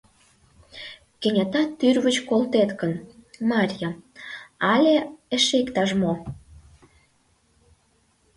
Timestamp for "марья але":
3.49-4.95